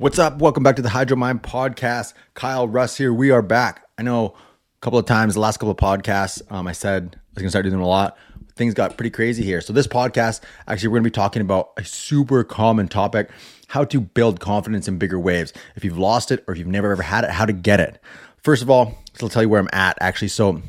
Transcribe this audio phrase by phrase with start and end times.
[0.00, 0.38] What's up?
[0.38, 2.14] Welcome back to the Hydromind podcast.
[2.32, 3.12] Kyle Russ here.
[3.12, 3.86] We are back.
[3.98, 7.18] I know a couple of times, the last couple of podcasts, um, I said I
[7.34, 8.16] was going to start doing them a lot.
[8.56, 9.60] Things got pretty crazy here.
[9.60, 13.28] So, this podcast, actually, we're going to be talking about a super common topic
[13.66, 15.52] how to build confidence in bigger waves.
[15.76, 18.00] If you've lost it or if you've never ever had it, how to get it.
[18.42, 20.28] First of all, I'll tell you where I'm at actually.
[20.28, 20.62] So,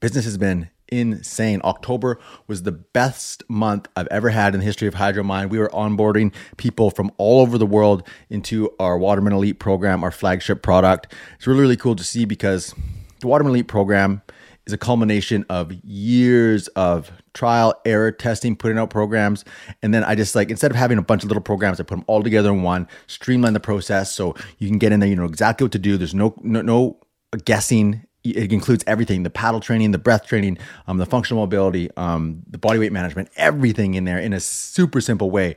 [0.00, 1.60] business has been insane.
[1.64, 5.50] October was the best month I've ever had in the history of Hydromind.
[5.50, 10.10] We were onboarding people from all over the world into our Waterman Elite program, our
[10.10, 11.12] flagship product.
[11.36, 12.74] It's really, really cool to see because
[13.20, 14.22] the Waterman Elite program
[14.66, 19.44] is a culmination of years of trial, error, testing, putting out programs.
[19.82, 21.96] And then I just like, instead of having a bunch of little programs, I put
[21.96, 25.16] them all together in one, streamline the process so you can get in there, you
[25.16, 25.96] know exactly what to do.
[25.96, 27.00] There's no, no, no
[27.44, 32.42] guessing it includes everything the paddle training the breath training um, the functional mobility um,
[32.48, 35.56] the body weight management everything in there in a super simple way.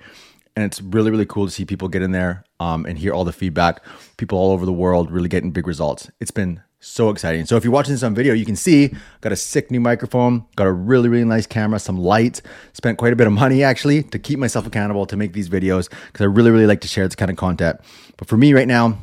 [0.56, 3.26] And it's really really cool to see people get in there um, and hear all
[3.26, 3.84] the feedback.
[4.18, 6.12] People all over the world really getting big results.
[6.20, 7.46] It's been so exciting.
[7.46, 10.46] So if you're watching this on video you can see got a sick new microphone
[10.56, 12.42] got a really really nice camera some lights.
[12.74, 15.90] Spent quite a bit of money actually to keep myself accountable to make these videos
[15.90, 17.80] because i really really like to share this kind of content.
[18.16, 18.98] But for me right now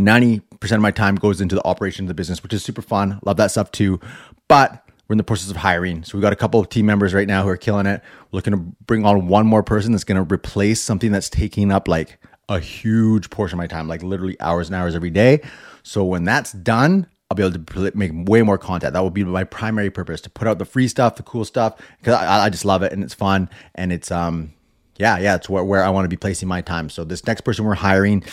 [0.00, 0.42] 90%
[0.72, 3.20] of my time goes into the operation of the business, which is super fun.
[3.24, 4.00] Love that stuff too.
[4.48, 6.02] But we're in the process of hiring.
[6.02, 8.02] So we've got a couple of team members right now who are killing it.
[8.30, 11.70] We're looking to bring on one more person that's going to replace something that's taking
[11.70, 15.40] up like a huge portion of my time, like literally hours and hours every day.
[15.82, 18.94] So when that's done, I'll be able to make way more content.
[18.94, 21.76] That will be my primary purpose to put out the free stuff, the cool stuff,
[21.98, 24.53] because I, I just love it and it's fun and it's um
[24.96, 26.88] yeah yeah it's where, where I want to be placing my time.
[26.88, 28.24] So this next person we're hiring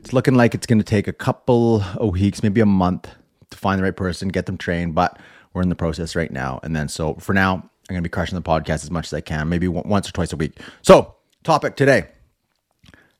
[0.00, 3.08] it's looking like it's going to take a couple of weeks, maybe a month
[3.50, 5.18] to find the right person, get them trained, but
[5.52, 6.60] we're in the process right now.
[6.62, 9.14] And then, so for now, I'm going to be crushing the podcast as much as
[9.14, 10.58] I can, maybe once or twice a week.
[10.82, 12.08] So, topic today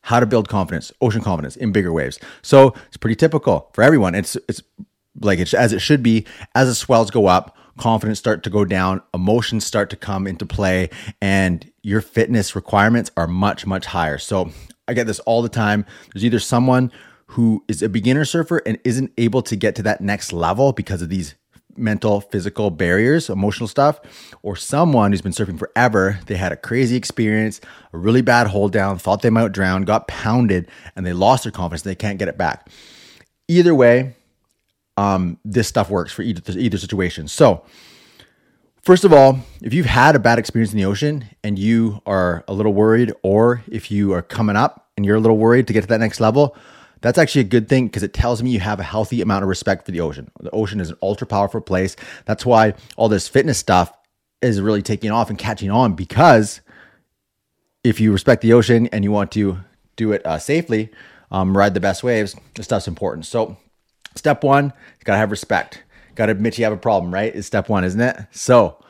[0.02, 2.18] how to build confidence, ocean confidence in bigger waves.
[2.42, 4.14] So, it's pretty typical for everyone.
[4.14, 4.62] It's, it's
[5.20, 6.26] like it's as it should be.
[6.54, 10.44] As the swells go up, confidence start to go down, emotions start to come into
[10.44, 10.90] play,
[11.22, 14.18] and your fitness requirements are much, much higher.
[14.18, 14.50] So,
[14.88, 15.84] I get this all the time.
[16.12, 16.90] There's either someone
[17.26, 21.02] who is a beginner surfer and isn't able to get to that next level because
[21.02, 21.34] of these
[21.76, 24.00] mental, physical barriers, emotional stuff,
[24.42, 26.18] or someone who's been surfing forever.
[26.26, 27.60] They had a crazy experience,
[27.92, 31.52] a really bad hold down, thought they might drown, got pounded, and they lost their
[31.52, 31.82] confidence.
[31.82, 32.68] They can't get it back.
[33.46, 34.16] Either way,
[34.98, 37.28] um, this stuff works for either, either situation.
[37.28, 37.64] So,
[38.82, 42.42] First of all, if you've had a bad experience in the ocean and you are
[42.48, 45.74] a little worried, or if you are coming up and you're a little worried to
[45.74, 46.56] get to that next level,
[47.02, 49.48] that's actually a good thing because it tells me you have a healthy amount of
[49.50, 50.30] respect for the ocean.
[50.40, 51.96] The ocean is an ultra powerful place.
[52.24, 53.92] That's why all this fitness stuff
[54.40, 56.62] is really taking off and catching on because
[57.84, 59.58] if you respect the ocean and you want to
[59.96, 60.88] do it uh, safely,
[61.30, 63.26] um, ride the best waves, this stuff's important.
[63.26, 63.58] So,
[64.18, 65.82] step one, you gotta have respect.
[66.14, 67.32] Got to admit you have a problem, right?
[67.32, 68.16] Is step one, isn't it?
[68.32, 68.82] So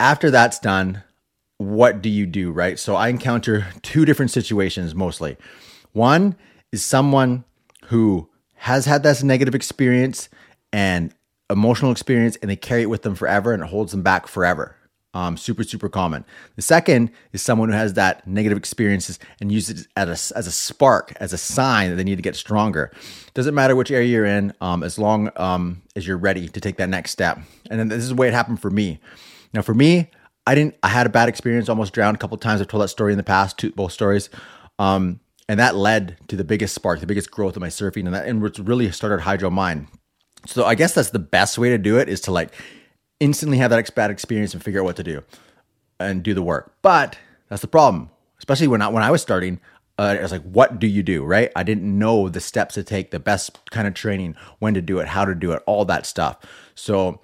[0.00, 1.02] after that's done,
[1.58, 2.78] what do you do, right?
[2.78, 5.36] So I encounter two different situations mostly.
[5.92, 6.36] One
[6.72, 7.44] is someone
[7.86, 10.30] who has had this negative experience
[10.72, 11.14] and
[11.50, 14.76] emotional experience and they carry it with them forever and it holds them back forever.
[15.14, 16.24] Um, super, super common.
[16.56, 20.46] The second is someone who has that negative experiences and uses it as a, as
[20.46, 22.90] a spark, as a sign that they need to get stronger.
[23.34, 26.78] Doesn't matter which area you're in, um, as long um, as you're ready to take
[26.78, 27.38] that next step.
[27.70, 29.00] And then this is the way it happened for me.
[29.52, 30.10] Now, for me,
[30.46, 30.76] I didn't.
[30.82, 32.60] I had a bad experience, almost drowned a couple times.
[32.60, 34.30] I've told that story in the past, two, both stories.
[34.78, 38.14] Um, and that led to the biggest spark, the biggest growth of my surfing, and
[38.14, 39.88] that and really started Hydromind.
[40.46, 42.52] So I guess that's the best way to do it is to like
[43.22, 45.22] instantly have that bad experience and figure out what to do
[46.00, 46.74] and do the work.
[46.82, 47.18] But
[47.48, 49.60] that's the problem, especially when I, when I was starting.
[49.98, 51.22] Uh, I was like, what do you do?
[51.22, 51.52] Right?
[51.54, 54.98] I didn't know the steps to take, the best kind of training, when to do
[55.00, 56.38] it, how to do it, all that stuff.
[56.74, 57.20] So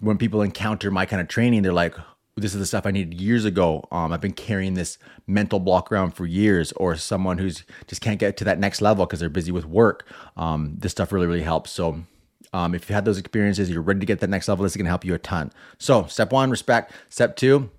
[0.00, 1.94] when people encounter my kind of training, they're like,
[2.36, 3.86] this is the stuff I needed years ago.
[3.92, 8.18] Um, I've been carrying this mental block around for years, or someone who's just can't
[8.18, 10.06] get to that next level because they're busy with work.
[10.36, 11.70] Um, this stuff really, really helps.
[11.72, 12.04] So
[12.52, 14.62] um, if you had those experiences, you're ready to get that next level.
[14.62, 15.52] This is going to help you a ton.
[15.78, 16.92] So, step one, respect.
[17.08, 17.70] Step two,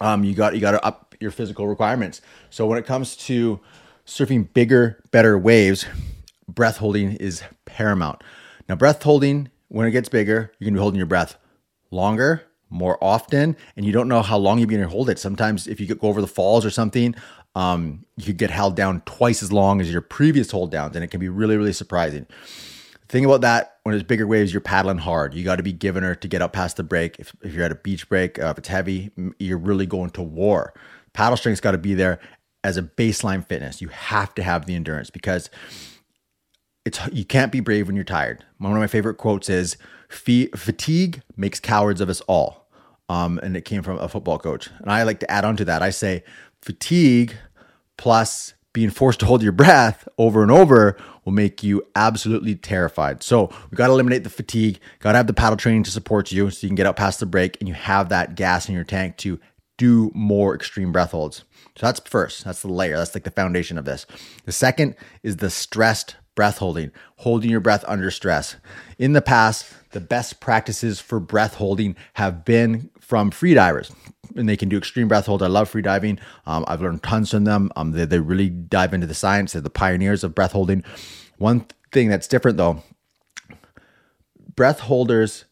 [0.00, 2.20] um, you got you got to up your physical requirements.
[2.48, 3.60] So, when it comes to
[4.06, 5.84] surfing bigger, better waves,
[6.48, 8.22] breath holding is paramount.
[8.68, 11.36] Now, breath holding when it gets bigger, you're to be holding your breath
[11.90, 15.18] longer, more often, and you don't know how long you're going to hold it.
[15.18, 17.14] Sometimes, if you go over the falls or something,
[17.54, 21.04] um, you could get held down twice as long as your previous hold downs, and
[21.04, 22.26] it can be really, really surprising
[23.10, 26.02] thing about that when it's bigger waves you're paddling hard you got to be giving
[26.02, 28.46] her to get up past the break if, if you're at a beach break uh,
[28.46, 30.72] if it's heavy you're really going to war
[31.12, 32.18] paddle strength's got to be there
[32.62, 33.80] as a baseline fitness.
[33.80, 35.50] You have to have the endurance because
[36.84, 38.44] it's you can't be brave when you're tired.
[38.58, 39.76] One of my favorite quotes is
[40.08, 42.68] fatigue makes cowards of us all.
[43.08, 44.70] Um, and it came from a football coach.
[44.78, 45.82] And I like to add on to that.
[45.82, 46.22] I say
[46.62, 47.34] fatigue
[47.98, 53.22] plus being forced to hold your breath over and over will make you absolutely terrified.
[53.22, 56.30] So we got to eliminate the fatigue, got to have the paddle training to support
[56.30, 58.74] you so you can get out past the break and you have that gas in
[58.74, 59.40] your tank to
[59.76, 61.44] do more extreme breath holds.
[61.76, 64.06] So that's first, that's the layer, that's like the foundation of this.
[64.44, 68.56] The second is the stressed breath holding, holding your breath under stress.
[68.98, 73.92] In the past, the best practices for breath holding have been from freedivers.
[74.36, 75.42] And they can do extreme breath hold.
[75.42, 76.20] I love freediving.
[76.46, 77.70] Um, I've learned tons from them.
[77.74, 79.52] Um, they, they really dive into the science.
[79.52, 80.84] They're the pioneers of breath holding.
[81.38, 82.82] One thing that's different though,
[84.54, 85.46] breath holders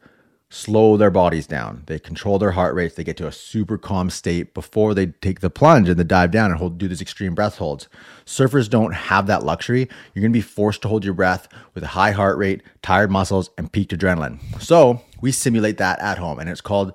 [0.51, 1.83] slow their bodies down.
[1.87, 2.95] They control their heart rates.
[2.95, 6.31] They get to a super calm state before they take the plunge and the dive
[6.31, 7.87] down and hold, do these extreme breath holds.
[8.25, 9.89] Surfers don't have that luxury.
[10.15, 13.11] You're going to be forced to hold your breath with a high heart rate, tired
[13.11, 14.41] muscles, and peaked adrenaline.
[14.61, 16.95] So we simulate that at home, and it's called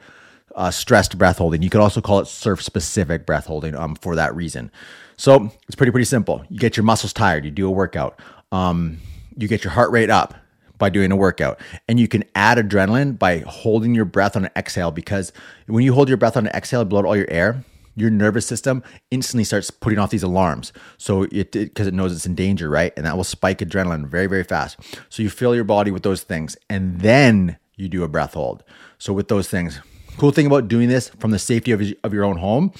[0.55, 1.61] uh, stressed breath holding.
[1.61, 4.71] You could also call it surf specific breath holding um, for that reason.
[5.15, 6.43] So it's pretty, pretty simple.
[6.49, 8.19] You get your muscles tired, you do a workout,
[8.51, 8.97] um,
[9.37, 10.33] you get your heart rate up
[10.83, 11.61] by doing a workout.
[11.87, 15.31] And you can add adrenaline by holding your breath on an exhale because
[15.67, 17.63] when you hold your breath on an exhale, blow out all your air,
[17.95, 20.73] your nervous system instantly starts putting off these alarms.
[20.97, 22.91] So it because it, it knows it's in danger, right?
[22.97, 24.77] And that will spike adrenaline very, very fast.
[25.07, 28.65] So you fill your body with those things and then you do a breath hold.
[28.97, 29.79] So with those things,
[30.17, 32.73] cool thing about doing this from the safety of, of your own home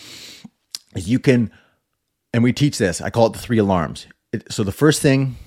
[0.94, 1.52] is you can,
[2.34, 4.08] and we teach this, I call it the three alarms.
[4.34, 5.38] It, so the first thing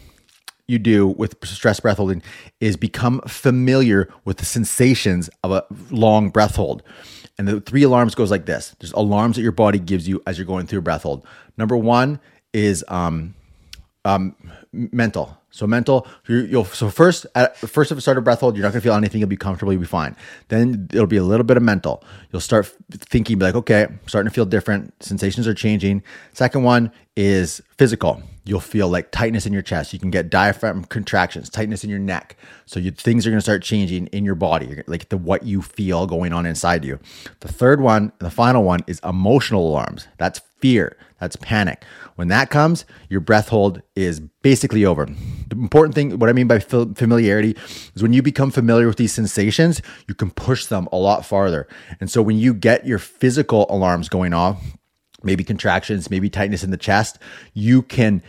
[0.68, 2.22] you do with stress breath holding
[2.60, 6.82] is become familiar with the sensations of a long breath hold.
[7.38, 8.74] And the three alarms goes like this.
[8.80, 11.26] There's alarms that your body gives you as you're going through a breath hold.
[11.56, 12.18] Number one
[12.52, 13.34] is um,
[14.06, 14.34] um,
[14.72, 15.36] mental.
[15.50, 18.62] So mental, you will so first at first if you start a breath hold, you're
[18.62, 19.20] not gonna feel anything.
[19.20, 19.72] You'll be comfortable.
[19.72, 20.14] You'll be fine.
[20.48, 22.04] Then it'll be a little bit of mental.
[22.30, 24.92] You'll start thinking, like, okay, I'm starting to feel different.
[25.02, 26.02] Sensations are changing.
[26.34, 28.22] Second one is physical.
[28.44, 29.94] You'll feel like tightness in your chest.
[29.94, 32.36] You can get diaphragm contractions, tightness in your neck.
[32.66, 36.06] So you, things are gonna start changing in your body, like the what you feel
[36.06, 37.00] going on inside you.
[37.40, 40.06] The third one, the final one, is emotional alarms.
[40.18, 40.96] That's fear.
[41.20, 41.84] That's panic.
[42.16, 45.06] When that comes, your breath hold is basically over.
[45.06, 47.56] The important thing, what I mean by familiarity,
[47.94, 51.68] is when you become familiar with these sensations, you can push them a lot farther.
[52.00, 54.62] And so when you get your physical alarms going off,
[55.22, 57.18] maybe contractions, maybe tightness in the chest,
[57.54, 58.22] you can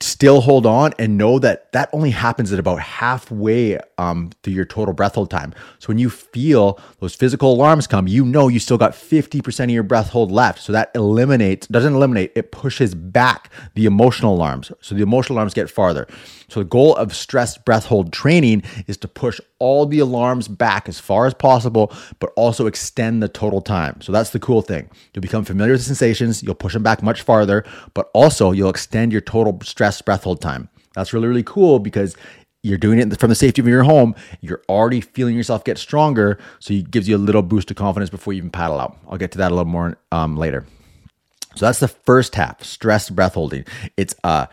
[0.00, 4.64] still hold on and know that that only happens at about halfway um, through your
[4.66, 5.54] total breath hold time.
[5.78, 9.70] So when you feel those physical alarms come, you know you still got 50% of
[9.70, 10.60] your breath hold left.
[10.60, 14.70] So that eliminates, doesn't eliminate, it pushes back the emotional alarms.
[14.82, 16.06] So the emotional alarms get farther.
[16.48, 20.88] So the goal of stress breath hold training is to push all the alarms back
[20.88, 24.00] as far as possible, but also extend the total time.
[24.00, 24.90] So that's the cool thing.
[25.14, 27.64] You'll become familiar with the sensations, you'll push them back much farther,
[27.94, 30.68] but also you'll extend your total stress breath hold time.
[30.94, 32.16] That's really, really cool because
[32.62, 34.14] you're doing it from the safety of your home.
[34.40, 36.38] You're already feeling yourself get stronger.
[36.58, 38.98] So it gives you a little boost of confidence before you even paddle out.
[39.08, 40.66] I'll get to that a little more um, later.
[41.54, 43.64] So that's the first half, stress breath holding.
[43.96, 44.46] It's uh,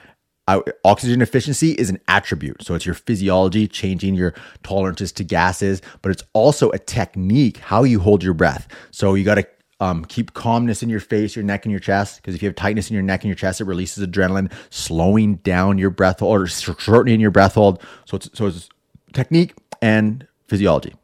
[0.86, 2.64] oxygen efficiency is an attribute.
[2.64, 7.84] So it's your physiology changing your tolerances to gases, but it's also a technique how
[7.84, 8.68] you hold your breath.
[8.92, 9.48] So you got to
[9.80, 12.18] um, keep calmness in your face, your neck, and your chest.
[12.18, 15.36] Because if you have tightness in your neck and your chest, it releases adrenaline, slowing
[15.38, 17.82] down your breath hold or shortening your breath hold.
[18.06, 18.70] So it's, so it's
[19.14, 20.96] technique and physiology.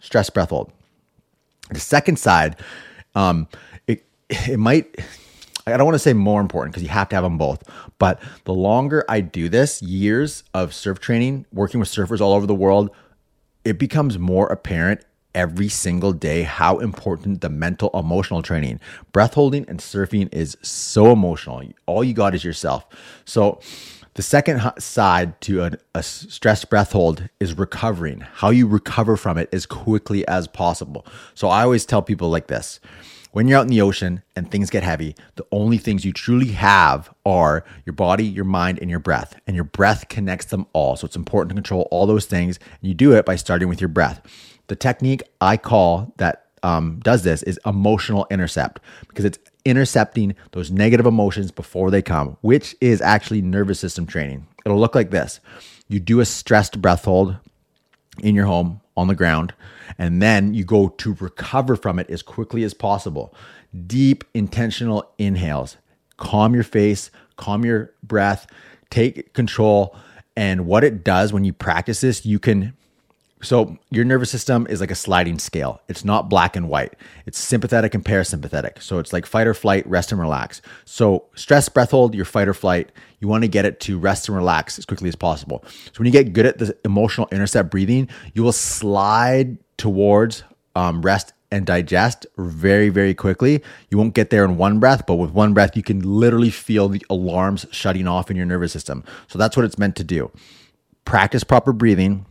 [0.00, 0.72] Stress breath hold.
[1.70, 2.56] The second side,
[3.14, 3.48] um,
[3.86, 4.94] it it might
[5.66, 7.64] I don't want to say more important because you have to have them both.
[7.98, 12.46] But the longer I do this, years of surf training, working with surfers all over
[12.46, 12.90] the world,
[13.64, 15.04] it becomes more apparent
[15.36, 18.80] every single day how important the mental emotional training
[19.12, 22.86] breath holding and surfing is so emotional all you got is yourself
[23.24, 23.60] so
[24.14, 29.36] the second side to a, a stress breath hold is recovering how you recover from
[29.36, 32.80] it as quickly as possible so i always tell people like this
[33.36, 36.52] when you're out in the ocean and things get heavy, the only things you truly
[36.52, 39.38] have are your body, your mind, and your breath.
[39.46, 40.96] And your breath connects them all.
[40.96, 42.58] So it's important to control all those things.
[42.80, 44.22] And you do it by starting with your breath.
[44.68, 50.70] The technique I call that um, does this is emotional intercept because it's intercepting those
[50.70, 54.46] negative emotions before they come, which is actually nervous system training.
[54.64, 55.40] It'll look like this
[55.88, 57.36] you do a stressed breath hold
[58.20, 59.54] in your home on the ground
[59.98, 63.34] and then you go to recover from it as quickly as possible.
[63.86, 65.76] Deep intentional inhales,
[66.16, 68.46] calm your face, calm your breath,
[68.90, 69.94] take control.
[70.36, 72.74] And what it does when you practice this, you can
[73.42, 75.82] so, your nervous system is like a sliding scale.
[75.88, 76.94] It's not black and white.
[77.26, 78.80] It's sympathetic and parasympathetic.
[78.80, 80.62] So, it's like fight or flight, rest and relax.
[80.86, 84.28] So, stress breath hold, your fight or flight, you want to get it to rest
[84.28, 85.62] and relax as quickly as possible.
[85.66, 90.42] So, when you get good at the emotional intercept breathing, you will slide towards
[90.74, 93.62] um, rest and digest very, very quickly.
[93.90, 96.88] You won't get there in one breath, but with one breath, you can literally feel
[96.88, 99.04] the alarms shutting off in your nervous system.
[99.28, 100.30] So, that's what it's meant to do.
[101.04, 102.24] Practice proper breathing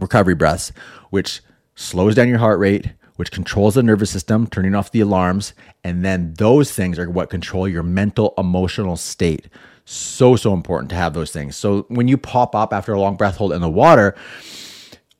[0.00, 0.72] recovery breaths,
[1.10, 1.42] which
[1.74, 5.54] slows down your heart rate, which controls the nervous system, turning off the alarms.
[5.84, 9.48] And then those things are what control your mental, emotional state.
[9.84, 11.56] So, so important to have those things.
[11.56, 14.16] So, when you pop up after a long breath hold in the water,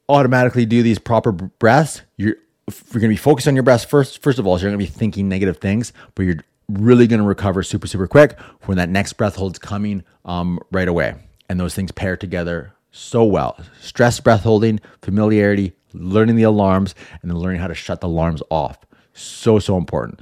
[0.09, 2.03] automatically do these proper breaths.
[2.17, 2.37] You're,
[2.69, 4.23] you're going to be focused on your breath first.
[4.23, 7.21] First of all, so you're going to be thinking negative things, but you're really going
[7.21, 11.15] to recover super, super quick when that next breath hold's coming um, right away.
[11.49, 13.59] And those things pair together so well.
[13.81, 18.43] Stress breath holding, familiarity, learning the alarms, and then learning how to shut the alarms
[18.51, 18.79] off.
[19.13, 20.21] So, so important.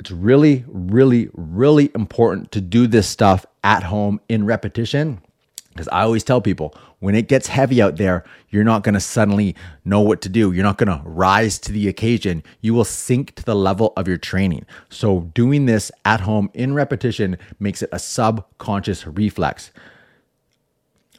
[0.00, 5.20] It's really, really, really important to do this stuff at home in repetition.
[5.70, 9.00] Because I always tell people when it gets heavy out there, you're not going to
[9.00, 10.50] suddenly know what to do.
[10.52, 12.42] You're not going to rise to the occasion.
[12.60, 14.66] You will sink to the level of your training.
[14.88, 19.70] So, doing this at home in repetition makes it a subconscious reflex.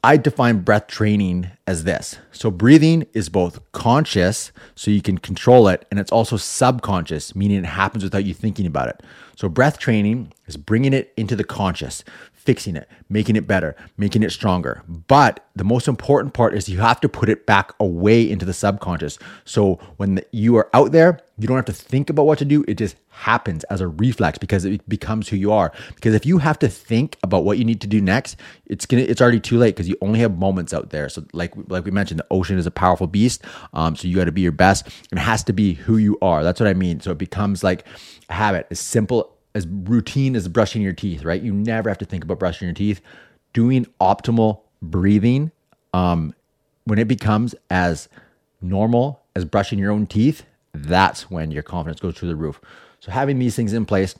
[0.03, 2.18] I define breath training as this.
[2.32, 7.60] So, breathing is both conscious, so you can control it, and it's also subconscious, meaning
[7.60, 9.03] it happens without you thinking about it.
[9.36, 12.03] So, breath training is bringing it into the conscious,
[12.39, 14.81] fixing it, making it better, making it stronger.
[14.88, 18.53] But the most important part is you have to put it back away into the
[18.53, 19.19] subconscious.
[19.43, 22.46] So when the, you are out there, you don't have to think about what to
[22.46, 22.63] do.
[22.65, 25.74] It just happens as a reflex because it becomes who you are.
[25.96, 29.03] Because if you have to think about what you need to do next, it's gonna
[29.03, 31.10] it's already too late because you only have moments out there.
[31.10, 33.43] So like like we mentioned, the ocean is a powerful beast.
[33.74, 34.88] Um, so you got to be your best.
[35.12, 36.41] It has to be who you are.
[36.41, 37.01] That's what I mean.
[37.01, 37.86] So it becomes like
[38.29, 41.41] a habit, as simple as routine as brushing your teeth, right?
[41.41, 43.01] You never have to think about brushing your teeth.
[43.53, 45.51] Doing optimal breathing,
[45.94, 46.34] um,
[46.86, 48.10] when it becomes as
[48.62, 52.62] normal as brushing your own teeth, that's when your confidence goes through the roof.
[53.00, 54.15] So having these things in place,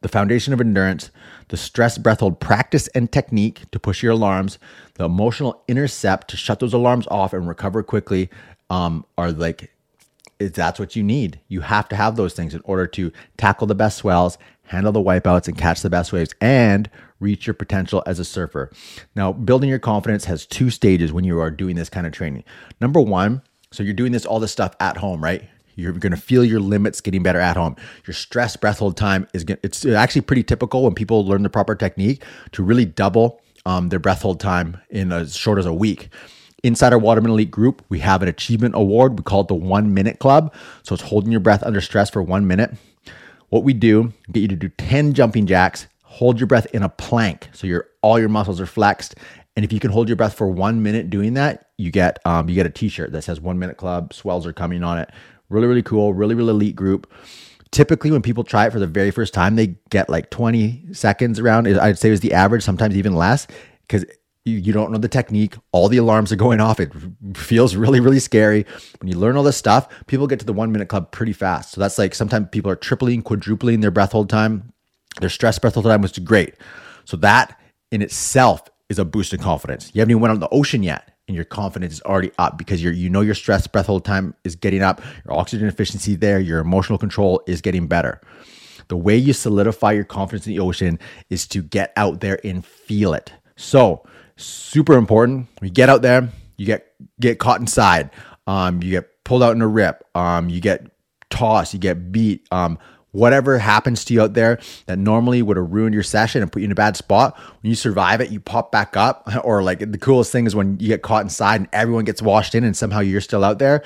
[0.00, 1.10] the foundation of endurance,
[1.48, 4.58] the stress breath hold practice and technique to push your alarms,
[4.94, 8.28] the emotional intercept to shut those alarms off and recover quickly
[8.68, 9.70] um, are like
[10.38, 11.40] that's what you need.
[11.48, 15.02] You have to have those things in order to tackle the best swells, handle the
[15.02, 16.90] wipeouts, and catch the best waves, and
[17.20, 18.70] reach your potential as a surfer.
[19.14, 22.44] Now, building your confidence has two stages when you are doing this kind of training.
[22.80, 25.48] Number one, so you're doing this all this stuff at home, right?
[25.74, 27.76] You're going to feel your limits getting better at home.
[28.06, 31.74] Your stress breath hold time is it's actually pretty typical when people learn the proper
[31.74, 36.08] technique to really double um, their breath hold time in as short as a week.
[36.66, 39.16] Inside our Waterman Elite group, we have an achievement award.
[39.16, 40.52] We call it the one minute club.
[40.82, 42.74] So it's holding your breath under stress for one minute.
[43.50, 46.88] What we do, get you to do 10 jumping jacks, hold your breath in a
[46.88, 47.50] plank.
[47.52, 49.14] So your all your muscles are flexed.
[49.54, 52.48] And if you can hold your breath for one minute doing that, you get um,
[52.48, 55.08] you get a t-shirt that says one minute club, swells are coming on it.
[55.48, 57.08] Really, really cool, really, really elite group.
[57.70, 61.38] Typically, when people try it for the very first time, they get like 20 seconds
[61.38, 61.68] around.
[61.68, 63.46] I'd say is the average, sometimes even less,
[63.82, 64.04] because
[64.46, 65.56] you, you don't know the technique.
[65.72, 66.78] All the alarms are going off.
[66.80, 66.92] It
[67.34, 68.64] feels really, really scary.
[69.00, 71.72] When you learn all this stuff, people get to the one minute club pretty fast.
[71.72, 74.72] So that's like sometimes people are tripling, quadrupling their breath hold time,
[75.20, 76.54] their stress breath hold time, is great.
[77.04, 77.60] So that
[77.90, 79.90] in itself is a boost in confidence.
[79.92, 82.80] You haven't even went on the ocean yet and your confidence is already up because
[82.80, 86.38] you're you know your stress breath hold time is getting up, your oxygen efficiency there,
[86.38, 88.20] your emotional control is getting better.
[88.88, 92.64] The way you solidify your confidence in the ocean is to get out there and
[92.64, 93.32] feel it.
[93.56, 94.04] So
[94.36, 95.48] super important.
[95.62, 98.10] You get out there, you get get caught inside,
[98.46, 100.86] um, you get pulled out in a rip, um, you get
[101.30, 102.78] tossed, you get beat, um,
[103.16, 106.60] whatever happens to you out there that normally would have ruined your session and put
[106.60, 107.36] you in a bad spot.
[107.62, 109.28] When you survive it, you pop back up.
[109.44, 112.54] Or like the coolest thing is when you get caught inside and everyone gets washed
[112.54, 113.82] in and somehow you're still out there.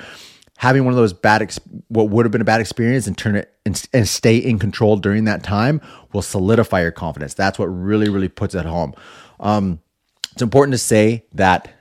[0.57, 3.35] Having one of those bad, ex- what would have been a bad experience and turn
[3.35, 5.81] it and, and stay in control during that time
[6.13, 7.33] will solidify your confidence.
[7.33, 8.93] That's what really, really puts it home.
[9.39, 9.79] Um,
[10.41, 11.71] it's important to say that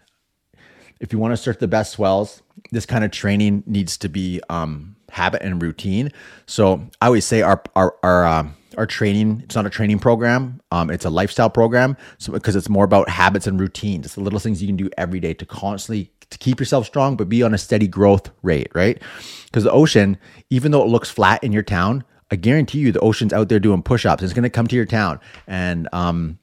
[1.00, 4.43] if you want to surf the best swells, this kind of training needs to be
[4.50, 6.12] um, habit and routine.
[6.45, 10.61] So I always say our our our uh, our training it's not a training program
[10.73, 14.21] um, it's a lifestyle program so because it's more about habits and routines it's the
[14.21, 17.43] little things you can do every day to constantly to keep yourself strong but be
[17.43, 19.02] on a steady growth rate right
[19.47, 20.17] because the ocean
[20.50, 23.59] even though it looks flat in your town I guarantee you the ocean's out there
[23.59, 24.23] doing push-ups.
[24.23, 26.38] It's going to come to your town and um,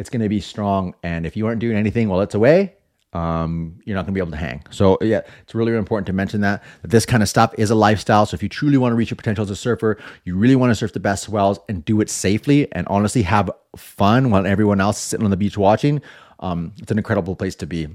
[0.00, 0.94] it's going to be strong.
[1.02, 2.74] And if you aren't doing anything while it's away,
[3.12, 4.62] um, you're not going to be able to hang.
[4.70, 7.70] So yeah, it's really, really important to mention that, that this kind of stuff is
[7.70, 8.24] a lifestyle.
[8.24, 10.70] So if you truly want to reach your potential as a surfer, you really want
[10.70, 14.80] to surf the best swells and do it safely and honestly have fun while everyone
[14.80, 16.00] else is sitting on the beach watching.
[16.38, 17.86] Um, it's an incredible place to be.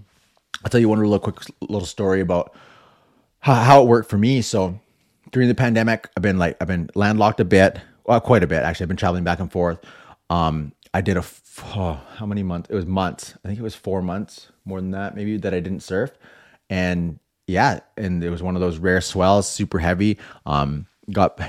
[0.63, 2.55] I'll tell you one little quick little story about
[3.39, 4.43] how, how it worked for me.
[4.43, 4.79] So
[5.31, 8.61] during the pandemic, I've been like I've been landlocked a bit, well, quite a bit
[8.61, 8.83] actually.
[8.83, 9.79] I've been traveling back and forth.
[10.29, 11.21] Um, I did a
[11.63, 12.69] oh, how many months?
[12.69, 13.35] It was months.
[13.43, 16.11] I think it was four months, more than that, maybe that I didn't surf.
[16.69, 20.17] And yeah, and it was one of those rare swells, super heavy.
[20.45, 21.39] Um, got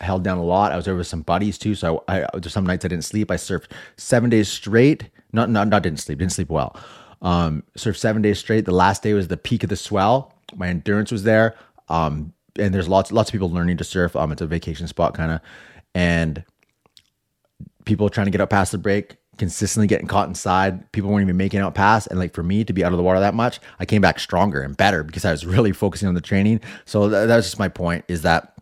[0.00, 0.72] held down a lot.
[0.72, 3.30] I was there with some buddies too, so I, I some nights I didn't sleep.
[3.30, 5.08] I surfed seven days straight.
[5.32, 6.18] Not not not didn't sleep.
[6.18, 6.76] Didn't sleep well.
[7.22, 8.64] Um, surfed seven days straight.
[8.64, 10.32] The last day was the peak of the swell.
[10.54, 11.54] My endurance was there.
[11.88, 14.16] Um, and there's lots lots of people learning to surf.
[14.16, 15.40] Um, it's a vacation spot kind of,
[15.94, 16.44] and
[17.84, 20.90] people trying to get up past the break, consistently getting caught inside.
[20.92, 22.08] People weren't even making out past.
[22.08, 24.18] And like for me to be out of the water that much, I came back
[24.18, 26.60] stronger and better because I was really focusing on the training.
[26.84, 28.54] So that, that's just my point is that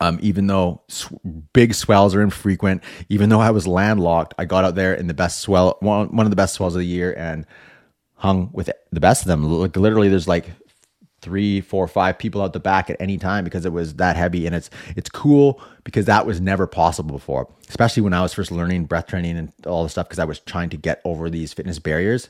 [0.00, 1.12] um, even though sw-
[1.52, 5.14] big swells are infrequent, even though I was landlocked, I got out there in the
[5.14, 7.46] best swell, one, one of the best swells of the year and
[8.14, 9.44] hung with the best of them.
[9.44, 10.50] Like literally there's like
[11.24, 14.46] three, four, five people out the back at any time because it was that heavy.
[14.46, 18.52] And it's it's cool because that was never possible before, especially when I was first
[18.52, 21.52] learning breath training and all the stuff because I was trying to get over these
[21.52, 22.28] fitness barriers.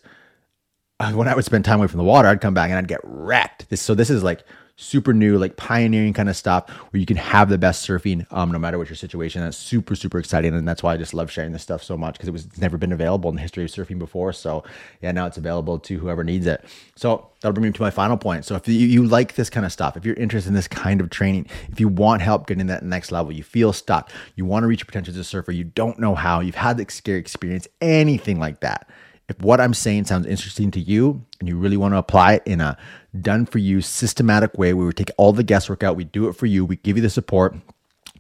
[1.01, 2.89] Uh, when I would spend time away from the water, I'd come back and I'd
[2.89, 3.69] get wrecked.
[3.69, 4.45] This so this is like
[4.77, 8.51] super new, like pioneering kind of stuff where you can have the best surfing um,
[8.51, 9.41] no matter what your situation.
[9.41, 10.53] That's super, super exciting.
[10.55, 12.77] And that's why I just love sharing this stuff so much because it was never
[12.77, 14.33] been available in the history of surfing before.
[14.33, 14.65] So
[15.01, 16.65] yeah, now it's available to whoever needs it.
[16.97, 18.45] So that'll bring me to my final point.
[18.45, 21.01] So if you, you like this kind of stuff, if you're interested in this kind
[21.01, 24.65] of training, if you want help getting that next level, you feel stuck, you want
[24.65, 27.21] to reach your potential as a surfer, you don't know how, you've had the scary
[27.21, 28.89] experience, anything like that
[29.29, 32.43] if what I'm saying sounds interesting to you and you really want to apply it
[32.47, 32.77] in a
[33.21, 36.35] done for you systematic way where we take all the guesswork out, we do it
[36.35, 37.55] for you, we give you the support,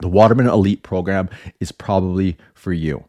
[0.01, 1.29] the Waterman Elite program
[1.61, 3.05] is probably for you.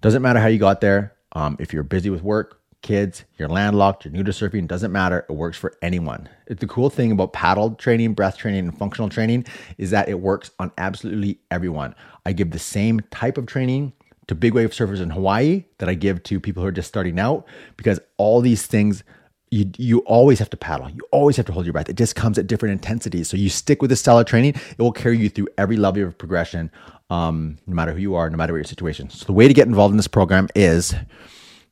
[0.00, 1.14] Doesn't matter how you got there.
[1.32, 5.26] Um, if you're busy with work, kids, you're landlocked, you're new to surfing, doesn't matter.
[5.28, 6.28] It works for anyone.
[6.46, 9.44] The cool thing about paddle training, breath training, and functional training
[9.76, 11.94] is that it works on absolutely everyone.
[12.24, 13.92] I give the same type of training
[14.30, 17.18] to big wave surfers in Hawaii that I give to people who are just starting
[17.18, 17.44] out
[17.76, 19.02] because all these things
[19.50, 20.88] you you always have to paddle.
[20.88, 21.88] You always have to hold your breath.
[21.88, 23.28] It just comes at different intensities.
[23.28, 26.04] So you stick with this style of training, it will carry you through every level
[26.04, 26.70] of progression,
[27.10, 29.10] um, no matter who you are, no matter what your situation.
[29.10, 30.94] So the way to get involved in this program is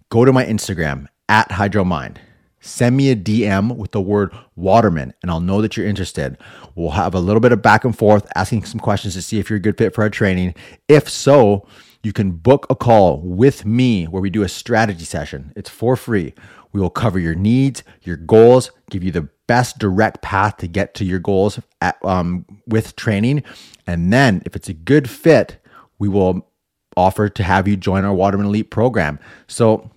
[0.09, 2.17] go to my Instagram at HydroMind.
[2.59, 6.37] Send me a DM with the word Waterman, and I'll know that you're interested.
[6.75, 9.49] We'll have a little bit of back and forth, asking some questions to see if
[9.49, 10.57] you're a good fit for our training.
[10.89, 11.69] If so,
[12.03, 15.53] you can book a call with me where we do a strategy session.
[15.57, 16.35] It's for free.
[16.73, 20.95] We will cover your needs, your goals, give you the best direct path to get
[20.95, 23.43] to your goals at, um, with training.
[23.87, 25.59] And then, if it's a good fit,
[25.99, 26.47] we will
[26.97, 29.19] offer to have you join our Waterman Elite program.
[29.47, 29.91] So,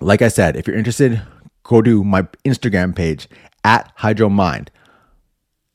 [0.00, 1.22] like I said, if you're interested,
[1.62, 3.28] go to my Instagram page
[3.64, 4.68] at HydroMind.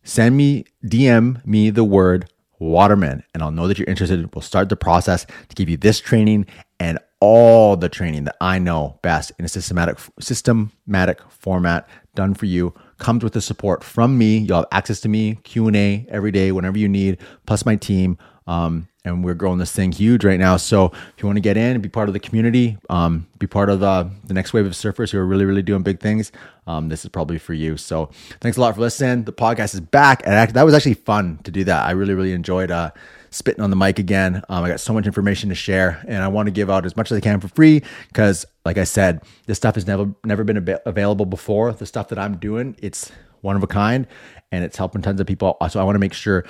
[0.03, 4.33] Send me, DM me the word Waterman, and I'll know that you're interested.
[4.33, 6.47] We'll start the process to give you this training
[6.79, 12.45] and all the training that I know best in a systematic systematic format done for
[12.45, 14.37] you comes with the support from me.
[14.37, 18.17] You'll have access to me, Q&A every day whenever you need, plus my team.
[18.47, 20.57] Um, and we're growing this thing huge right now.
[20.57, 23.47] So if you want to get in and be part of the community, um, be
[23.47, 26.31] part of the, the next wave of surfers who are really, really doing big things,
[26.65, 27.77] um, this is probably for you.
[27.77, 28.09] So
[28.41, 29.23] thanks a lot for listening.
[29.23, 30.23] The podcast is back.
[30.25, 31.85] And that was actually fun to do that.
[31.85, 32.91] I really, really enjoyed uh,
[33.29, 34.43] spitting on the mic again.
[34.49, 36.95] Um, I got so much information to share, and I want to give out as
[36.95, 40.43] much as I can for free because, like I said, this stuff has never never
[40.43, 41.71] been ab- available before.
[41.71, 44.07] The stuff that I'm doing, it's one of a kind,
[44.51, 45.57] and it's helping tons of people.
[45.69, 46.45] So I want to make sure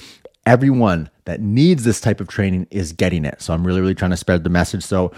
[0.47, 3.41] everyone that needs this type of training is getting it.
[3.41, 4.81] So I'm really, really trying to spread the message.
[4.81, 5.11] So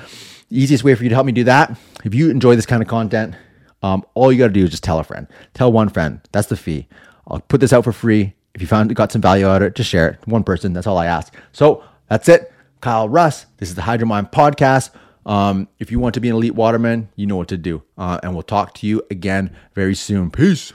[0.50, 2.82] the easiest way for you to help me do that, if you enjoy this kind
[2.82, 3.36] of content,
[3.84, 5.28] um, all you got to do is just tell a friend.
[5.54, 6.20] Tell one friend.
[6.32, 6.88] That's the fee.
[7.28, 8.34] I'll put this out for free.
[8.56, 10.28] If you found got some value out of it, just share it.
[10.28, 10.74] One person.
[10.74, 11.32] That's all I ask.
[11.54, 12.52] So that's it.
[12.82, 13.46] Kyle Russ.
[13.58, 14.89] This is the HydroMind podcast.
[15.28, 17.84] Um, if you want to be an elite waterman, you know what to do.
[18.00, 20.32] Uh, and we'll talk to you again very soon.
[20.32, 20.74] Peace.